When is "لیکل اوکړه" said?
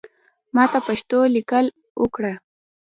1.35-2.33